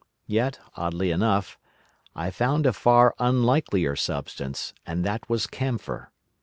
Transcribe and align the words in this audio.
Yet, 0.25 0.57
oddly 0.75 1.11
enough, 1.11 1.59
I 2.15 2.31
found 2.31 2.65
a 2.65 2.73
far 2.73 3.13
unlikelier 3.19 3.95
substance, 3.95 4.73
and 4.83 5.05
that 5.05 5.29
was 5.29 5.45
camphor. 5.45 6.11